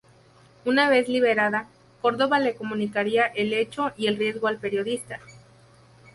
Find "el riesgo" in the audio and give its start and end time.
4.07-4.47